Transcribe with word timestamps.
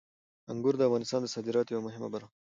انګور 0.51 0.75
د 0.77 0.81
افغانستان 0.87 1.19
د 1.23 1.27
صادراتو 1.33 1.71
یوه 1.73 1.85
مهمه 1.87 2.07
برخه 2.13 2.29
ده. 2.31 2.37